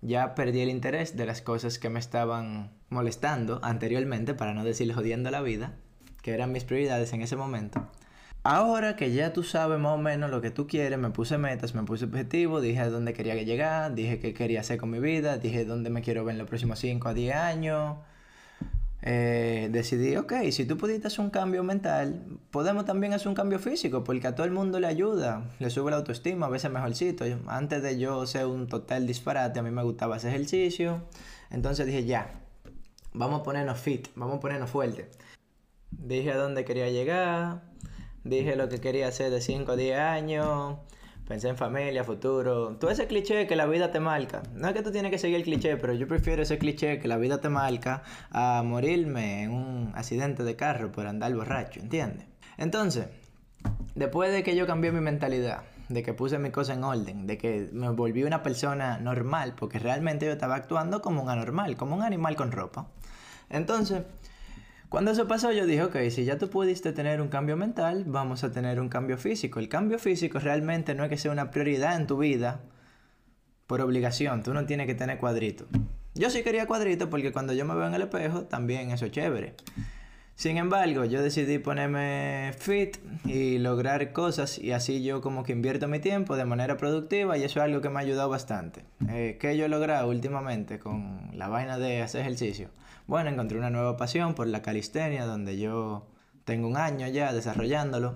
ya 0.01 0.33
perdí 0.33 0.61
el 0.61 0.71
interés 0.71 1.15
de 1.15 1.27
las 1.27 1.43
cosas 1.43 1.77
que 1.77 1.91
me 1.91 1.99
estaban 1.99 2.71
molestando 2.89 3.59
anteriormente, 3.61 4.33
para 4.33 4.55
no 4.55 4.63
decir 4.63 4.91
jodiendo 4.91 5.29
la 5.29 5.43
vida, 5.43 5.75
que 6.23 6.33
eran 6.33 6.51
mis 6.51 6.63
prioridades 6.63 7.13
en 7.13 7.21
ese 7.21 7.35
momento. 7.35 7.87
Ahora 8.41 8.95
que 8.95 9.13
ya 9.13 9.33
tú 9.33 9.43
sabes 9.43 9.77
más 9.77 9.93
o 9.93 9.99
menos 9.99 10.31
lo 10.31 10.41
que 10.41 10.49
tú 10.49 10.65
quieres, 10.65 10.97
me 10.97 11.11
puse 11.11 11.37
metas, 11.37 11.75
me 11.75 11.83
puse 11.83 12.05
objetivos, 12.05 12.63
dije 12.63 12.79
a 12.79 12.89
dónde 12.89 13.13
quería 13.13 13.35
llegar, 13.35 13.93
dije 13.93 14.17
qué 14.17 14.33
quería 14.33 14.61
hacer 14.61 14.79
con 14.79 14.89
mi 14.89 14.97
vida, 14.97 15.37
dije 15.37 15.63
dónde 15.63 15.91
me 15.91 16.01
quiero 16.01 16.25
ver 16.25 16.33
en 16.33 16.39
los 16.39 16.47
próximos 16.47 16.79
5 16.79 17.07
a 17.07 17.13
10 17.13 17.35
años, 17.35 17.97
eh, 19.03 19.69
decidí, 19.71 20.15
ok, 20.15 20.33
si 20.51 20.65
tú 20.65 20.77
pudiste 20.77 21.07
hacer 21.07 21.21
un 21.21 21.31
cambio 21.31 21.63
mental, 21.63 22.23
podemos 22.51 22.85
también 22.85 23.13
hacer 23.13 23.29
un 23.29 23.35
cambio 23.35 23.57
físico, 23.57 24.03
porque 24.03 24.27
a 24.27 24.35
todo 24.35 24.45
el 24.45 24.51
mundo 24.51 24.79
le 24.79 24.87
ayuda, 24.87 25.49
le 25.59 25.69
sube 25.71 25.89
la 25.89 25.97
autoestima, 25.97 26.45
a 26.45 26.49
veces 26.49 26.69
mejorcito. 26.71 27.25
Antes 27.47 27.81
de 27.81 27.97
yo 27.97 28.25
ser 28.27 28.45
un 28.45 28.67
total 28.67 29.07
disparate, 29.07 29.59
a 29.59 29.63
mí 29.63 29.71
me 29.71 29.83
gustaba 29.83 30.17
hacer 30.17 30.33
ejercicio. 30.35 31.01
Entonces 31.49 31.87
dije, 31.87 32.05
ya, 32.05 32.41
vamos 33.13 33.41
a 33.41 33.43
ponernos 33.43 33.79
fit, 33.79 34.07
vamos 34.15 34.37
a 34.37 34.39
ponernos 34.39 34.69
fuerte. 34.69 35.09
Dije 35.89 36.31
a 36.31 36.37
dónde 36.37 36.63
quería 36.63 36.89
llegar, 36.89 37.63
dije 38.23 38.55
lo 38.55 38.69
que 38.69 38.79
quería 38.79 39.07
hacer 39.07 39.31
de 39.31 39.41
5 39.41 39.71
a 39.71 39.75
10 39.75 39.97
años, 39.97 40.77
Pensé 41.31 41.47
en 41.47 41.55
familia, 41.55 42.03
futuro. 42.03 42.75
Todo 42.75 42.91
ese 42.91 43.07
cliché 43.07 43.47
que 43.47 43.55
la 43.55 43.65
vida 43.65 43.89
te 43.89 44.01
marca. 44.01 44.43
No 44.53 44.67
es 44.67 44.73
que 44.73 44.81
tú 44.81 44.91
tienes 44.91 45.11
que 45.11 45.17
seguir 45.17 45.37
el 45.37 45.43
cliché, 45.43 45.77
pero 45.77 45.93
yo 45.93 46.05
prefiero 46.05 46.41
ese 46.41 46.57
cliché 46.57 46.99
que 46.99 47.07
la 47.07 47.15
vida 47.15 47.39
te 47.39 47.47
marca 47.47 48.03
a 48.31 48.61
morirme 48.65 49.43
en 49.43 49.51
un 49.51 49.93
accidente 49.95 50.43
de 50.43 50.57
carro 50.57 50.91
por 50.91 51.07
andar 51.07 51.33
borracho, 51.33 51.79
¿entiendes? 51.79 52.27
Entonces, 52.57 53.05
después 53.95 54.33
de 54.33 54.43
que 54.43 54.57
yo 54.57 54.67
cambié 54.67 54.91
mi 54.91 54.99
mentalidad, 54.99 55.61
de 55.87 56.03
que 56.03 56.13
puse 56.13 56.37
mi 56.37 56.51
cosa 56.51 56.73
en 56.73 56.83
orden, 56.83 57.25
de 57.27 57.37
que 57.37 57.69
me 57.71 57.87
volví 57.91 58.25
una 58.25 58.43
persona 58.43 58.99
normal, 58.99 59.53
porque 59.55 59.79
realmente 59.79 60.25
yo 60.25 60.33
estaba 60.33 60.55
actuando 60.55 61.01
como 61.01 61.23
un 61.23 61.29
anormal, 61.29 61.77
como 61.77 61.95
un 61.95 62.03
animal 62.03 62.35
con 62.35 62.51
ropa. 62.51 62.87
Entonces, 63.49 64.03
cuando 64.91 65.11
eso 65.11 65.25
pasó, 65.25 65.53
yo 65.53 65.65
dije, 65.65 65.83
ok, 65.83 65.95
si 66.09 66.25
ya 66.25 66.37
tú 66.37 66.49
pudiste 66.49 66.91
tener 66.91 67.21
un 67.21 67.29
cambio 67.29 67.55
mental, 67.55 68.03
vamos 68.05 68.43
a 68.43 68.51
tener 68.51 68.77
un 68.81 68.89
cambio 68.89 69.17
físico. 69.17 69.61
El 69.61 69.69
cambio 69.69 69.97
físico 69.97 70.37
realmente 70.37 70.93
no 70.95 71.05
es 71.05 71.09
que 71.09 71.15
sea 71.15 71.31
una 71.31 71.49
prioridad 71.49 71.95
en 71.95 72.07
tu 72.07 72.17
vida 72.17 72.59
por 73.67 73.79
obligación. 73.79 74.43
Tú 74.43 74.53
no 74.53 74.65
tienes 74.65 74.87
que 74.87 74.93
tener 74.93 75.17
cuadrito. 75.17 75.65
Yo 76.13 76.29
sí 76.29 76.43
quería 76.43 76.67
cuadrito 76.67 77.09
porque 77.09 77.31
cuando 77.31 77.53
yo 77.53 77.63
me 77.63 77.73
veo 77.73 77.87
en 77.87 77.93
el 77.93 78.01
espejo, 78.01 78.41
también 78.41 78.91
eso 78.91 79.05
es 79.05 79.13
chévere. 79.13 79.55
Sin 80.41 80.57
embargo, 80.57 81.05
yo 81.05 81.21
decidí 81.21 81.59
ponerme 81.59 82.51
fit 82.57 82.97
y 83.25 83.59
lograr 83.59 84.11
cosas 84.11 84.57
y 84.57 84.71
así 84.71 85.03
yo 85.03 85.21
como 85.21 85.43
que 85.43 85.51
invierto 85.51 85.87
mi 85.87 85.99
tiempo 85.99 86.35
de 86.35 86.45
manera 86.45 86.77
productiva 86.77 87.37
y 87.37 87.43
eso 87.43 87.59
es 87.59 87.65
algo 87.65 87.79
que 87.81 87.91
me 87.91 87.97
ha 87.97 87.99
ayudado 87.99 88.27
bastante. 88.27 88.83
Eh, 89.07 89.37
¿Qué 89.39 89.55
yo 89.55 89.65
he 89.65 89.69
logrado 89.69 90.09
últimamente 90.09 90.79
con 90.79 91.29
la 91.35 91.47
vaina 91.47 91.77
de 91.77 92.01
hacer 92.01 92.21
ejercicio? 92.21 92.69
Bueno, 93.05 93.29
encontré 93.29 93.59
una 93.59 93.69
nueva 93.69 93.97
pasión 93.97 94.33
por 94.33 94.47
la 94.47 94.63
calistenia 94.63 95.27
donde 95.27 95.59
yo 95.59 96.07
tengo 96.43 96.67
un 96.67 96.77
año 96.77 97.07
ya 97.07 97.33
desarrollándolo 97.33 98.15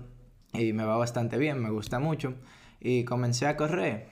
y 0.52 0.72
me 0.72 0.84
va 0.84 0.96
bastante 0.96 1.38
bien, 1.38 1.62
me 1.62 1.70
gusta 1.70 2.00
mucho 2.00 2.34
y 2.80 3.04
comencé 3.04 3.46
a 3.46 3.56
correr. 3.56 4.08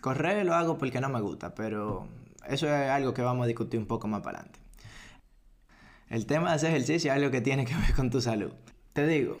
Correr 0.00 0.44
lo 0.44 0.54
hago 0.54 0.76
porque 0.76 1.00
no 1.00 1.08
me 1.08 1.20
gusta, 1.20 1.54
pero 1.54 2.08
eso 2.48 2.66
es 2.66 2.90
algo 2.90 3.14
que 3.14 3.22
vamos 3.22 3.44
a 3.44 3.46
discutir 3.46 3.78
un 3.78 3.86
poco 3.86 4.08
más 4.08 4.22
para 4.22 4.38
adelante. 4.38 4.63
El 6.08 6.26
tema 6.26 6.50
de 6.50 6.56
hacer 6.56 6.70
ejercicio 6.70 7.10
es 7.10 7.16
algo 7.16 7.30
que 7.30 7.40
tiene 7.40 7.64
que 7.64 7.74
ver 7.86 7.94
con 7.94 8.10
tu 8.10 8.20
salud. 8.20 8.52
Te 8.92 9.06
digo, 9.06 9.38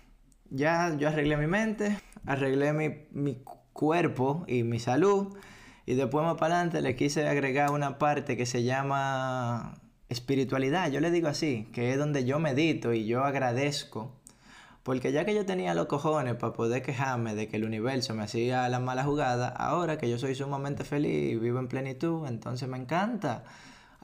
ya 0.50 0.96
yo 0.98 1.08
arreglé 1.08 1.36
mi 1.36 1.46
mente, 1.46 1.98
arreglé 2.26 2.72
mi, 3.10 3.38
cuerpo 3.72 4.44
y 4.46 4.62
mi 4.62 4.78
salud. 4.78 5.36
Y 5.86 5.94
después 5.94 6.24
más 6.24 6.36
para 6.36 6.56
adelante 6.56 6.80
le 6.80 6.96
quise 6.96 7.28
agregar 7.28 7.70
una 7.70 7.98
parte 7.98 8.36
que 8.36 8.46
se 8.46 8.62
llama 8.62 9.74
espiritualidad. 10.08 10.90
Yo 10.90 11.00
le 11.00 11.10
digo 11.10 11.28
así, 11.28 11.68
que 11.72 11.92
es 11.92 11.98
donde 11.98 12.24
yo 12.24 12.38
medito 12.38 12.92
y 12.94 13.04
yo 13.06 13.24
agradezco. 13.24 14.20
Porque 14.82 15.12
ya 15.12 15.24
que 15.24 15.34
yo 15.34 15.46
tenía 15.46 15.74
los 15.74 15.86
cojones 15.86 16.34
para 16.34 16.52
poder 16.52 16.82
quejarme 16.82 17.34
de 17.34 17.48
que 17.48 17.56
el 17.56 17.64
universo 17.64 18.14
me 18.14 18.22
hacía 18.22 18.68
la 18.68 18.80
mala 18.80 19.02
jugada, 19.02 19.48
ahora 19.48 19.98
que 19.98 20.10
yo 20.10 20.18
soy 20.18 20.34
sumamente 20.34 20.84
feliz 20.84 21.32
y 21.32 21.36
vivo 21.36 21.58
en 21.58 21.68
plenitud, 21.68 22.26
entonces 22.26 22.68
me 22.68 22.76
encanta 22.76 23.44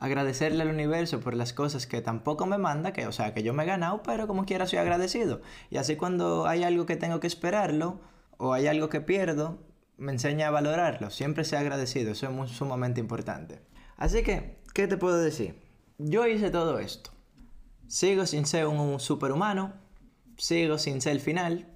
agradecerle 0.00 0.62
al 0.62 0.70
universo 0.70 1.20
por 1.20 1.34
las 1.34 1.52
cosas 1.52 1.86
que 1.86 2.00
tampoco 2.00 2.46
me 2.46 2.58
manda, 2.58 2.92
que 2.92 3.06
o 3.06 3.12
sea, 3.12 3.32
que 3.34 3.42
yo 3.42 3.52
me 3.54 3.62
he 3.62 3.66
ganado, 3.66 4.02
pero 4.02 4.26
como 4.26 4.44
quiera 4.44 4.66
soy 4.66 4.78
agradecido. 4.78 5.42
Y 5.70 5.76
así 5.76 5.96
cuando 5.96 6.46
hay 6.46 6.64
algo 6.64 6.86
que 6.86 6.96
tengo 6.96 7.20
que 7.20 7.26
esperarlo 7.26 8.00
o 8.38 8.54
hay 8.54 8.66
algo 8.66 8.88
que 8.88 9.02
pierdo, 9.02 9.58
me 9.98 10.12
enseña 10.12 10.48
a 10.48 10.50
valorarlo. 10.50 11.10
Siempre 11.10 11.44
sea 11.44 11.60
agradecido, 11.60 12.12
eso 12.12 12.26
es 12.26 12.32
muy, 12.32 12.48
sumamente 12.48 13.00
importante. 13.00 13.60
Así 13.96 14.22
que, 14.22 14.58
¿qué 14.72 14.88
te 14.88 14.96
puedo 14.96 15.18
decir? 15.18 15.60
Yo 15.98 16.26
hice 16.26 16.50
todo 16.50 16.78
esto. 16.78 17.10
Sigo 17.86 18.24
sin 18.24 18.46
ser 18.46 18.66
un 18.66 18.98
superhumano, 18.98 19.74
sigo 20.38 20.78
sin 20.78 21.02
ser 21.02 21.12
el 21.12 21.20
final, 21.20 21.66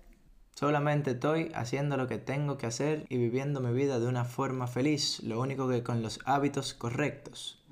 Solamente 0.54 1.10
estoy 1.10 1.50
haciendo 1.56 1.96
lo 1.96 2.06
que 2.06 2.18
tengo 2.18 2.58
que 2.58 2.66
hacer 2.66 3.06
y 3.08 3.16
viviendo 3.16 3.60
mi 3.60 3.72
vida 3.72 3.98
de 3.98 4.06
una 4.06 4.24
forma 4.24 4.68
feliz, 4.68 5.20
lo 5.24 5.40
único 5.40 5.68
que 5.68 5.82
con 5.82 6.00
los 6.00 6.20
hábitos 6.26 6.74
correctos. 6.74 7.63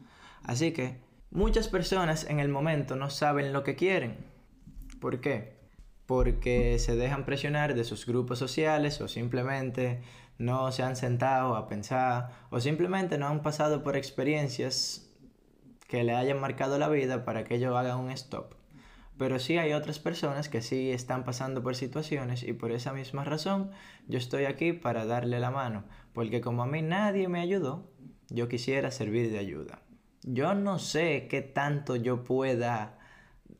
Así 0.45 0.73
que 0.73 1.01
muchas 1.31 1.69
personas 1.69 2.29
en 2.29 2.41
el 2.41 2.49
momento 2.49 2.97
no 2.97 3.11
saben 3.11 3.53
lo 3.53 3.65
que 3.65 3.77
quieren. 3.77 4.17
¿Por 5.01 5.21
qué? 5.21 5.61
Porque 6.07 6.79
se 6.79 6.97
dejan 6.97 7.25
presionar 7.25 7.75
de 7.75 7.85
sus 7.85 8.07
grupos 8.07 8.39
sociales 8.39 9.01
o 9.01 9.09
simplemente 9.09 10.03
no 10.39 10.73
se 10.73 10.83
han 10.83 10.97
sentado 10.97 11.57
a 11.57 11.69
pensar 11.69 12.31
o 12.51 12.61
simplemente 12.61 13.19
no 13.19 13.29
han 13.29 13.43
pasado 13.43 13.83
por 13.83 13.97
experiencias 13.97 15.09
que 15.89 16.05
le 16.05 16.15
hayan 16.15 16.41
marcado 16.41 16.79
la 16.79 16.89
vida 16.89 17.25
para 17.25 17.45
que 17.45 17.57
ellos 17.57 17.77
hagan 17.77 17.99
un 17.99 18.11
stop. 18.11 18.55
Pero 19.19 19.39
sí 19.39 19.59
hay 19.59 19.73
otras 19.75 19.99
personas 19.99 20.49
que 20.49 20.63
sí 20.63 20.91
están 20.91 21.23
pasando 21.25 21.63
por 21.63 21.77
situaciones 21.77 22.43
y 22.43 22.55
por 22.55 22.73
esa 22.73 22.93
misma 22.93 23.25
razón 23.25 23.71
yo 24.09 24.19
estoy 24.19 24.47
aquí 24.47 24.73
para 24.73 25.05
darle 25.05 25.39
la 25.39 25.51
mano, 25.51 25.85
porque 26.15 26.41
como 26.41 26.63
a 26.63 26.67
mí 26.67 26.83
nadie 26.83 27.29
me 27.29 27.41
ayudó, 27.41 27.93
yo 28.31 28.49
quisiera 28.49 28.91
servir 28.91 29.31
de 29.31 29.39
ayuda. 29.39 29.82
Yo 30.25 30.55
no 30.55 30.79
sé 30.79 31.27
qué 31.29 31.43
tanto 31.43 31.97
yo 31.97 32.23
pueda 32.23 32.99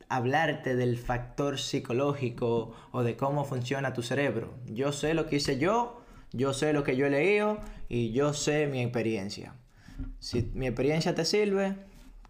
hablarte 0.07 0.75
del 0.75 0.97
factor 0.97 1.59
psicológico 1.59 2.73
o 2.91 3.03
de 3.03 3.17
cómo 3.17 3.43
funciona 3.43 3.93
tu 3.93 4.01
cerebro. 4.01 4.53
Yo 4.67 4.91
sé 4.91 5.13
lo 5.13 5.27
que 5.27 5.37
hice 5.37 5.57
yo, 5.57 6.01
yo 6.31 6.53
sé 6.53 6.71
lo 6.71 6.83
que 6.83 6.95
yo 6.95 7.05
he 7.07 7.09
leído 7.09 7.59
y 7.89 8.11
yo 8.11 8.33
sé 8.33 8.67
mi 8.67 8.81
experiencia. 8.81 9.55
Si 10.19 10.51
mi 10.53 10.67
experiencia 10.67 11.13
te 11.15 11.25
sirve, 11.25 11.75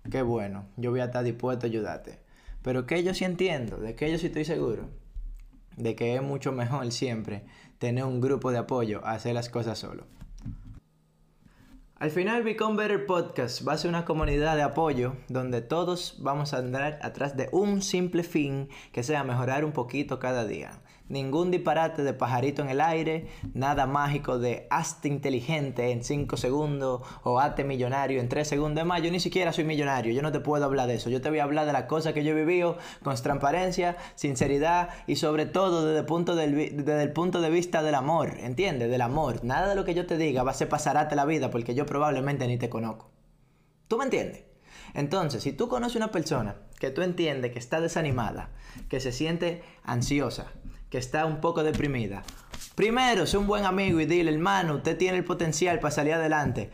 qué 0.09 0.21
bueno, 0.21 0.65
yo 0.77 0.91
voy 0.91 1.01
a 1.01 1.05
estar 1.05 1.23
dispuesto 1.23 1.65
a 1.65 1.69
ayudarte. 1.69 2.19
Pero 2.61 2.85
que 2.85 3.03
yo 3.03 3.13
sí 3.13 3.25
entiendo, 3.25 3.77
de 3.77 3.95
que 3.95 4.11
yo 4.11 4.17
sí 4.17 4.27
estoy 4.27 4.45
seguro, 4.45 4.89
de 5.77 5.95
que 5.95 6.15
es 6.15 6.21
mucho 6.21 6.51
mejor 6.51 6.91
siempre 6.91 7.43
tener 7.77 8.03
un 8.05 8.21
grupo 8.21 8.51
de 8.51 8.59
apoyo 8.59 9.05
a 9.05 9.11
hacer 9.11 9.33
las 9.33 9.49
cosas 9.49 9.77
solo. 9.77 10.07
Al 12.03 12.11
final, 12.11 12.43
Become 12.43 12.75
Better 12.75 13.05
Podcast 13.05 13.65
va 13.65 13.71
a 13.71 13.77
ser 13.77 13.87
una 13.87 14.03
comunidad 14.03 14.57
de 14.57 14.61
apoyo 14.61 15.15
donde 15.29 15.61
todos 15.61 16.17
vamos 16.19 16.53
a 16.53 16.57
andar 16.57 16.99
atrás 17.01 17.37
de 17.37 17.47
un 17.53 17.81
simple 17.81 18.23
fin 18.23 18.67
que 18.91 19.03
sea 19.03 19.23
mejorar 19.23 19.63
un 19.63 19.71
poquito 19.71 20.19
cada 20.19 20.43
día. 20.43 20.81
Ningún 21.13 21.51
disparate 21.51 22.01
de 22.01 22.15
pajarito 22.15 22.63
en 22.63 22.69
el 22.69 22.81
aire, 22.81 23.27
nada 23.53 23.85
mágico 23.85 24.39
de 24.39 24.65
hazte 24.71 25.09
inteligente 25.09 25.91
en 25.91 26.03
5 26.03 26.37
segundos 26.37 27.03
o 27.21 27.39
hazte 27.39 27.63
millonario 27.63 28.19
en 28.19 28.27
3 28.27 28.47
segundos. 28.47 28.83
más, 28.83 29.03
yo 29.03 29.11
ni 29.11 29.19
siquiera 29.19 29.53
soy 29.53 29.63
millonario, 29.63 30.11
yo 30.11 30.23
no 30.23 30.31
te 30.31 30.39
puedo 30.39 30.65
hablar 30.65 30.87
de 30.87 30.95
eso. 30.95 31.11
Yo 31.11 31.21
te 31.21 31.29
voy 31.29 31.37
a 31.37 31.43
hablar 31.43 31.67
de 31.67 31.73
las 31.73 31.83
cosas 31.83 32.13
que 32.13 32.23
yo 32.23 32.31
he 32.31 32.43
vivido 32.43 32.79
con 33.03 33.15
transparencia, 33.15 33.95
sinceridad 34.15 34.89
y 35.05 35.17
sobre 35.17 35.45
todo 35.45 35.85
desde 35.85 35.99
el 35.99 36.05
punto, 36.07 36.35
desde 36.35 37.03
el 37.03 37.13
punto 37.13 37.41
de 37.41 37.51
vista 37.51 37.83
del 37.83 37.93
amor, 37.93 38.33
¿entiendes? 38.39 38.89
Del 38.89 39.01
amor. 39.01 39.43
Nada 39.43 39.69
de 39.69 39.75
lo 39.75 39.85
que 39.85 39.93
yo 39.93 40.07
te 40.07 40.17
diga 40.17 40.41
va 40.41 40.49
a 40.49 40.55
ser 40.55 40.67
pasarate 40.67 41.15
la 41.15 41.25
vida 41.25 41.51
porque 41.51 41.75
yo 41.75 41.85
probablemente 41.85 42.47
ni 42.47 42.57
te 42.57 42.69
conozco. 42.69 43.11
¿Tú 43.87 43.99
me 43.99 44.05
entiendes? 44.05 44.45
Entonces, 44.95 45.43
si 45.43 45.53
tú 45.53 45.67
conoces 45.67 45.95
una 45.95 46.09
persona 46.09 46.55
que 46.79 46.89
tú 46.89 47.03
entiendes 47.03 47.51
que 47.51 47.59
está 47.59 47.81
desanimada, 47.81 48.49
que 48.89 48.99
se 48.99 49.11
siente 49.11 49.61
ansiosa, 49.83 50.47
que 50.93 50.99
está 50.99 51.25
un 51.25 51.41
poco 51.41 51.63
deprimida. 51.63 52.21
Primero, 52.75 53.25
sé 53.25 53.39
un 53.39 53.47
buen 53.47 53.65
amigo 53.65 53.99
y 53.99 54.05
dile, 54.05 54.31
hermano, 54.31 54.75
usted 54.75 54.95
tiene 54.95 55.17
el 55.17 55.23
potencial 55.23 55.79
para 55.79 55.89
salir 55.89 56.13
adelante. 56.13 56.69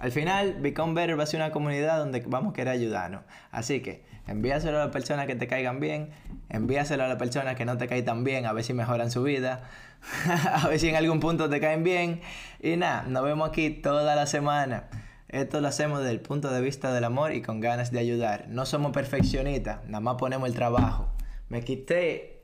Al 0.00 0.10
final, 0.10 0.56
Become 0.60 0.94
Better 0.94 1.16
va 1.16 1.22
a 1.22 1.26
ser 1.26 1.38
una 1.38 1.52
comunidad 1.52 1.98
donde 1.98 2.18
vamos 2.26 2.50
a 2.50 2.54
querer 2.54 2.72
ayudarnos. 2.72 3.22
Así 3.52 3.78
que 3.78 4.04
envíaselo 4.26 4.78
a 4.78 4.86
las 4.86 4.92
personas 4.92 5.28
que 5.28 5.36
te 5.36 5.46
caigan 5.46 5.78
bien, 5.78 6.10
envíaselo 6.48 7.04
a 7.04 7.06
las 7.06 7.16
personas 7.16 7.54
que 7.54 7.64
no 7.64 7.78
te 7.78 7.86
caen 7.86 8.04
tan 8.04 8.24
bien, 8.24 8.44
a 8.44 8.52
ver 8.52 8.64
si 8.64 8.74
mejoran 8.74 9.12
su 9.12 9.22
vida, 9.22 9.70
a 10.52 10.66
ver 10.66 10.80
si 10.80 10.88
en 10.88 10.96
algún 10.96 11.20
punto 11.20 11.48
te 11.48 11.60
caen 11.60 11.84
bien. 11.84 12.20
Y 12.60 12.76
nada, 12.76 13.04
nos 13.04 13.22
vemos 13.22 13.50
aquí 13.50 13.70
toda 13.70 14.16
la 14.16 14.26
semana. 14.26 14.88
Esto 15.28 15.60
lo 15.60 15.68
hacemos 15.68 16.00
desde 16.00 16.10
el 16.10 16.20
punto 16.22 16.50
de 16.50 16.60
vista 16.60 16.92
del 16.92 17.04
amor 17.04 17.32
y 17.32 17.40
con 17.40 17.60
ganas 17.60 17.92
de 17.92 18.00
ayudar. 18.00 18.46
No 18.48 18.66
somos 18.66 18.90
perfeccionistas, 18.90 19.84
nada 19.84 20.00
más 20.00 20.16
ponemos 20.16 20.48
el 20.48 20.56
trabajo. 20.56 21.12
Me 21.48 21.62
quité 21.62 22.37